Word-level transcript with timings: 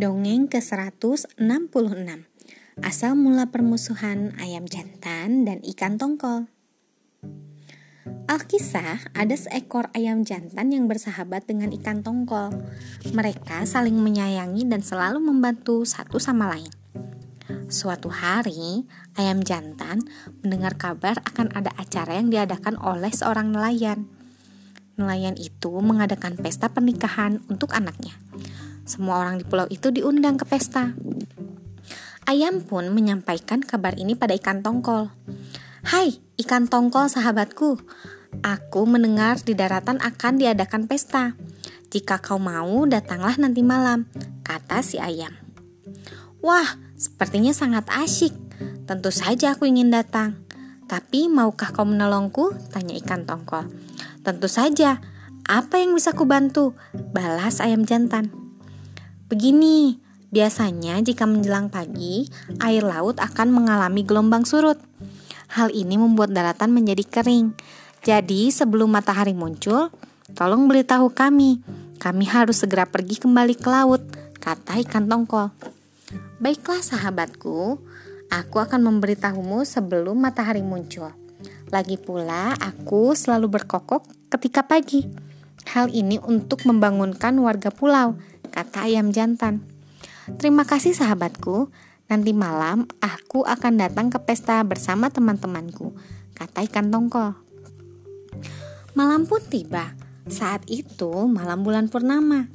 Dongeng 0.00 0.48
ke-166 0.48 1.44
Asal 2.80 3.12
mula 3.20 3.52
permusuhan 3.52 4.32
ayam 4.40 4.64
jantan 4.64 5.44
dan 5.44 5.60
ikan 5.60 6.00
tongkol 6.00 6.48
Alkisah, 8.24 9.12
ada 9.12 9.36
seekor 9.36 9.92
ayam 9.92 10.24
jantan 10.24 10.72
yang 10.72 10.88
bersahabat 10.88 11.44
dengan 11.44 11.68
ikan 11.76 12.00
tongkol. 12.00 12.48
Mereka 13.12 13.68
saling 13.68 14.00
menyayangi 14.00 14.64
dan 14.72 14.80
selalu 14.80 15.20
membantu 15.20 15.84
satu 15.84 16.16
sama 16.16 16.48
lain. 16.48 16.72
Suatu 17.68 18.08
hari, 18.08 18.88
ayam 19.20 19.44
jantan 19.44 20.00
mendengar 20.40 20.80
kabar 20.80 21.20
akan 21.28 21.52
ada 21.52 21.76
acara 21.76 22.16
yang 22.16 22.32
diadakan 22.32 22.80
oleh 22.80 23.12
seorang 23.12 23.52
nelayan. 23.52 24.08
Nelayan 24.96 25.36
itu 25.36 25.76
mengadakan 25.84 26.40
pesta 26.40 26.72
pernikahan 26.72 27.44
untuk 27.52 27.76
anaknya. 27.76 28.29
Semua 28.90 29.22
orang 29.22 29.38
di 29.38 29.46
pulau 29.46 29.70
itu 29.70 29.94
diundang 29.94 30.34
ke 30.34 30.42
pesta. 30.42 30.98
Ayam 32.26 32.58
pun 32.58 32.90
menyampaikan 32.90 33.62
kabar 33.62 33.94
ini 33.94 34.18
pada 34.18 34.34
ikan 34.34 34.66
tongkol. 34.66 35.14
Hai, 35.86 36.18
ikan 36.42 36.66
tongkol 36.66 37.06
sahabatku. 37.06 37.78
Aku 38.42 38.82
mendengar 38.90 39.38
di 39.46 39.54
daratan 39.54 40.02
akan 40.02 40.42
diadakan 40.42 40.90
pesta. 40.90 41.38
Jika 41.94 42.18
kau 42.18 42.42
mau, 42.42 42.82
datanglah 42.90 43.38
nanti 43.38 43.62
malam, 43.62 44.10
kata 44.42 44.82
si 44.82 44.98
ayam. 44.98 45.38
Wah, 46.42 46.74
sepertinya 46.98 47.54
sangat 47.54 47.86
asyik. 47.94 48.34
Tentu 48.90 49.14
saja 49.14 49.54
aku 49.54 49.70
ingin 49.70 49.94
datang. 49.94 50.42
Tapi 50.90 51.30
maukah 51.30 51.70
kau 51.70 51.86
menolongku? 51.86 52.58
Tanya 52.74 52.98
ikan 52.98 53.22
tongkol. 53.22 53.70
Tentu 54.26 54.50
saja. 54.50 54.98
Apa 55.46 55.78
yang 55.78 55.94
bisa 55.94 56.10
kubantu? 56.10 56.74
Balas 57.14 57.62
ayam 57.62 57.86
jantan. 57.86 58.39
Begini, 59.30 59.94
biasanya 60.34 60.98
jika 61.06 61.22
menjelang 61.22 61.70
pagi, 61.70 62.26
air 62.58 62.82
laut 62.82 63.14
akan 63.22 63.54
mengalami 63.54 64.02
gelombang 64.02 64.42
surut. 64.42 64.74
Hal 65.54 65.70
ini 65.70 65.94
membuat 65.94 66.34
daratan 66.34 66.74
menjadi 66.74 67.06
kering. 67.06 67.54
Jadi, 68.02 68.50
sebelum 68.50 68.90
matahari 68.90 69.30
muncul, 69.30 69.94
tolong 70.34 70.66
beritahu 70.66 71.14
kami. 71.14 71.62
Kami 72.02 72.26
harus 72.26 72.58
segera 72.58 72.90
pergi 72.90 73.22
kembali 73.22 73.54
ke 73.54 73.70
laut, 73.70 74.02
kata 74.42 74.82
ikan 74.82 75.06
tongkol. 75.06 75.54
Baiklah 76.42 76.82
sahabatku, 76.82 77.78
aku 78.34 78.56
akan 78.58 78.82
memberitahumu 78.82 79.62
sebelum 79.62 80.18
matahari 80.18 80.66
muncul. 80.66 81.14
Lagi 81.70 82.02
pula, 82.02 82.58
aku 82.58 83.14
selalu 83.14 83.62
berkokok 83.62 84.10
ketika 84.26 84.66
pagi. 84.66 85.06
Hal 85.70 85.86
ini 85.94 86.18
untuk 86.18 86.66
membangunkan 86.66 87.38
warga 87.38 87.70
pulau 87.70 88.18
kata 88.60 88.92
ayam 88.92 89.08
jantan. 89.08 89.64
Terima 90.36 90.68
kasih 90.68 90.92
sahabatku, 90.92 91.72
nanti 92.12 92.36
malam 92.36 92.84
aku 93.00 93.48
akan 93.48 93.80
datang 93.80 94.12
ke 94.12 94.20
pesta 94.20 94.60
bersama 94.68 95.08
teman-temanku, 95.08 95.96
kata 96.36 96.68
ikan 96.68 96.92
tongkol. 96.92 97.32
Malam 98.92 99.24
pun 99.24 99.40
tiba, 99.48 99.96
saat 100.28 100.60
itu 100.68 101.24
malam 101.24 101.64
bulan 101.64 101.88
purnama. 101.88 102.52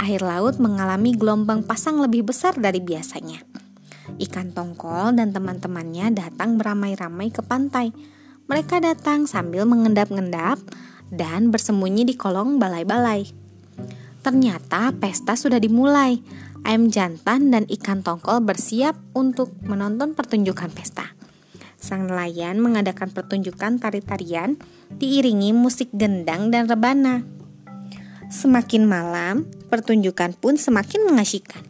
Air 0.00 0.24
laut 0.24 0.56
mengalami 0.56 1.12
gelombang 1.12 1.60
pasang 1.60 2.00
lebih 2.00 2.24
besar 2.24 2.56
dari 2.56 2.80
biasanya. 2.80 3.44
Ikan 4.16 4.56
tongkol 4.56 5.12
dan 5.12 5.36
teman-temannya 5.36 6.08
datang 6.16 6.56
beramai-ramai 6.56 7.28
ke 7.28 7.44
pantai. 7.44 7.92
Mereka 8.48 8.80
datang 8.80 9.28
sambil 9.28 9.68
mengendap-endap 9.68 10.56
dan 11.12 11.52
bersembunyi 11.52 12.08
di 12.08 12.16
kolong 12.16 12.56
balai-balai. 12.56 13.43
Ternyata 14.24 14.96
pesta 14.96 15.36
sudah 15.36 15.60
dimulai. 15.60 16.24
Ayam 16.64 16.88
jantan 16.88 17.52
dan 17.52 17.68
ikan 17.68 18.00
tongkol 18.00 18.40
bersiap 18.40 18.96
untuk 19.12 19.52
menonton 19.68 20.16
pertunjukan 20.16 20.72
pesta. 20.72 21.12
Sang 21.76 22.08
nelayan 22.08 22.56
mengadakan 22.56 23.12
pertunjukan 23.12 23.76
tari-tarian 23.76 24.56
diiringi 24.96 25.52
musik 25.52 25.92
gendang 25.92 26.48
dan 26.48 26.64
rebana. 26.64 27.20
Semakin 28.32 28.88
malam, 28.88 29.44
pertunjukan 29.68 30.32
pun 30.40 30.56
semakin 30.56 31.04
mengasyikkan. 31.04 31.60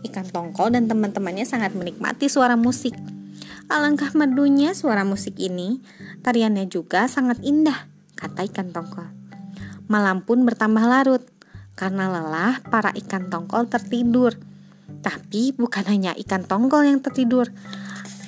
Ikan 0.00 0.24
tongkol 0.32 0.72
dan 0.72 0.88
teman-temannya 0.88 1.44
sangat 1.44 1.76
menikmati 1.76 2.32
suara 2.32 2.56
musik. 2.56 2.96
Alangkah 3.68 4.08
merdunya 4.16 4.72
suara 4.72 5.04
musik 5.04 5.36
ini, 5.36 5.84
tariannya 6.24 6.64
juga 6.66 7.04
sangat 7.06 7.44
indah, 7.44 7.86
kata 8.16 8.48
ikan 8.48 8.72
tongkol. 8.72 9.06
Malam 9.86 10.24
pun 10.24 10.42
bertambah 10.48 10.82
larut. 10.82 11.22
Karena 11.80 12.12
lelah, 12.12 12.60
para 12.68 12.92
ikan 12.92 13.32
tongkol 13.32 13.64
tertidur. 13.64 14.36
Tapi 15.00 15.56
bukan 15.56 15.88
hanya 15.88 16.12
ikan 16.12 16.44
tongkol 16.44 16.84
yang 16.84 17.00
tertidur. 17.00 17.48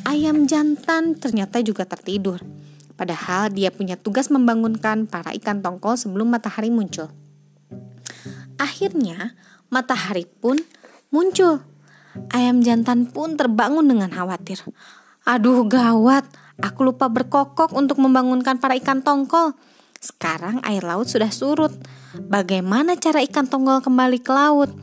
Ayam 0.09 0.49
jantan 0.49 1.21
ternyata 1.21 1.61
juga 1.61 1.85
tertidur. 1.85 2.41
Padahal 2.97 3.53
dia 3.53 3.69
punya 3.69 4.01
tugas 4.01 4.33
membangunkan 4.33 5.05
para 5.05 5.37
ikan 5.37 5.61
tongkol 5.61 6.01
sebelum 6.01 6.33
matahari 6.33 6.73
muncul. 6.73 7.13
Akhirnya, 8.57 9.37
matahari 9.69 10.25
pun 10.25 10.57
muncul. 11.13 11.61
Ayam 12.33 12.65
jantan 12.65 13.05
pun 13.05 13.37
terbangun 13.37 13.84
dengan 13.84 14.09
khawatir. 14.09 14.65
Aduh, 15.29 15.69
gawat! 15.69 16.25
Aku 16.57 16.89
lupa 16.89 17.13
berkokok 17.13 17.77
untuk 17.77 18.01
membangunkan 18.01 18.57
para 18.57 18.73
ikan 18.81 19.05
tongkol. 19.05 19.53
Sekarang 20.03 20.59
air 20.67 20.83
laut 20.83 21.07
sudah 21.07 21.31
surut. 21.31 21.71
Bagaimana 22.27 22.99
cara 22.99 23.23
ikan 23.23 23.47
tongkol 23.47 23.87
kembali 23.87 24.19
ke 24.19 24.35
laut? 24.35 24.75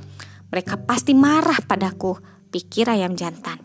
Mereka 0.47 0.88
pasti 0.88 1.12
marah 1.12 1.59
padaku, 1.59 2.16
pikir 2.56 2.88
ayam 2.88 3.19
jantan. 3.19 3.59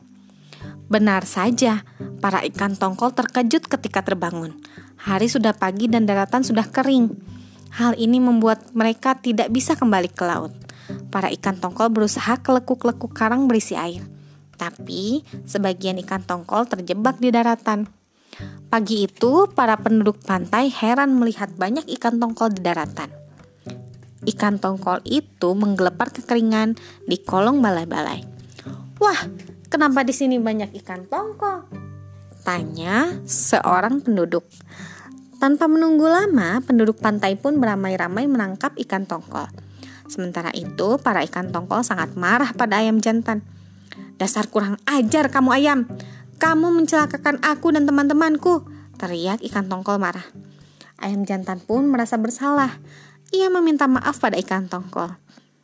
Benar 0.91 1.23
saja, 1.25 1.87
para 2.19 2.43
ikan 2.43 2.75
tongkol 2.75 3.15
terkejut 3.15 3.71
ketika 3.71 4.03
terbangun. 4.03 4.59
Hari 4.99 5.31
sudah 5.31 5.55
pagi 5.55 5.87
dan 5.87 6.11
daratan 6.11 6.43
sudah 6.43 6.67
kering. 6.67 7.15
Hal 7.79 7.95
ini 8.03 8.19
membuat 8.19 8.75
mereka 8.75 9.15
tidak 9.15 9.47
bisa 9.55 9.79
kembali 9.79 10.11
ke 10.11 10.27
laut. 10.27 10.51
Para 11.15 11.31
ikan 11.31 11.55
tongkol 11.63 11.89
berusaha 11.95 12.35
ke 12.43 12.51
lekuk-lekuk 12.51 13.15
karang 13.15 13.47
berisi 13.47 13.79
air. 13.79 14.03
Tapi, 14.59 15.23
sebagian 15.47 16.03
ikan 16.03 16.27
tongkol 16.27 16.67
terjebak 16.67 17.23
di 17.23 17.31
daratan. 17.31 17.87
Pagi 18.71 19.07
itu, 19.07 19.49
para 19.53 19.79
penduduk 19.79 20.21
pantai 20.25 20.69
heran 20.69 21.15
melihat 21.15 21.53
banyak 21.55 21.87
ikan 21.99 22.19
tongkol 22.19 22.51
di 22.51 22.61
daratan. 22.65 23.11
Ikan 24.25 24.57
tongkol 24.57 25.05
itu 25.05 25.53
menggelepar 25.53 26.11
kekeringan 26.11 26.81
di 27.05 27.21
kolong 27.21 27.61
balai-balai. 27.61 28.25
Wah, 28.99 29.21
kenapa 29.69 30.01
di 30.01 30.17
sini 30.17 30.41
banyak 30.41 30.73
ikan 30.81 31.05
tongkol? 31.05 31.69
Tanya 32.41 33.21
seorang 33.29 34.01
penduduk. 34.01 34.49
Tanpa 35.37 35.69
menunggu 35.69 36.09
lama, 36.09 36.65
penduduk 36.65 37.05
pantai 37.05 37.37
pun 37.37 37.61
beramai-ramai 37.61 38.25
menangkap 38.25 38.73
ikan 38.81 39.05
tongkol. 39.05 39.45
Sementara 40.09 40.49
itu, 40.57 40.97
para 41.01 41.21
ikan 41.25 41.53
tongkol 41.53 41.85
sangat 41.85 42.17
marah 42.17 42.53
pada 42.57 42.81
ayam 42.81 43.01
jantan. 43.01 43.45
Dasar 44.17 44.49
kurang 44.49 44.81
ajar 44.89 45.29
kamu 45.29 45.51
ayam, 45.53 45.79
kamu 46.44 46.77
mencelakakan 46.77 47.41
aku 47.41 47.72
dan 47.72 47.88
teman-temanku, 47.88 48.69
teriak 49.00 49.41
ikan 49.49 49.65
tongkol 49.65 49.97
marah. 49.97 50.28
Ayam 51.00 51.25
jantan 51.25 51.56
pun 51.56 51.88
merasa 51.88 52.21
bersalah. 52.21 52.69
Ia 53.32 53.49
meminta 53.49 53.88
maaf 53.88 54.21
pada 54.21 54.37
ikan 54.37 54.69
tongkol. 54.69 55.09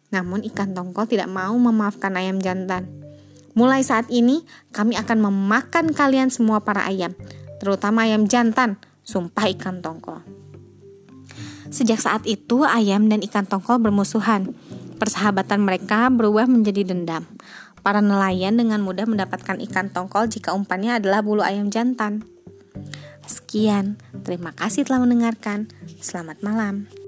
Namun 0.08 0.40
ikan 0.48 0.72
tongkol 0.72 1.04
tidak 1.04 1.28
mau 1.28 1.52
memaafkan 1.52 2.16
ayam 2.16 2.40
jantan. 2.40 2.88
Mulai 3.52 3.84
saat 3.84 4.08
ini, 4.08 4.40
kami 4.72 4.96
akan 4.96 5.28
memakan 5.28 5.92
kalian 5.92 6.32
semua 6.32 6.64
para 6.64 6.88
ayam, 6.88 7.12
terutama 7.60 8.08
ayam 8.08 8.24
jantan, 8.24 8.80
sumpah 9.04 9.52
ikan 9.52 9.84
tongkol. 9.84 10.24
Sejak 11.68 12.00
saat 12.00 12.24
itu, 12.24 12.64
ayam 12.64 13.04
dan 13.12 13.20
ikan 13.20 13.44
tongkol 13.44 13.84
bermusuhan. 13.84 14.56
Persahabatan 14.96 15.60
mereka 15.60 16.08
berubah 16.08 16.48
menjadi 16.48 16.88
dendam. 16.88 17.28
Para 17.80 18.04
nelayan 18.04 18.60
dengan 18.60 18.84
mudah 18.84 19.08
mendapatkan 19.08 19.56
ikan 19.70 19.88
tongkol 19.88 20.28
jika 20.28 20.52
umpannya 20.52 21.00
adalah 21.00 21.24
bulu 21.24 21.40
ayam 21.40 21.72
jantan. 21.72 22.24
Sekian, 23.24 23.96
terima 24.26 24.52
kasih 24.52 24.84
telah 24.84 25.00
mendengarkan. 25.06 25.70
Selamat 26.02 26.44
malam. 26.44 26.99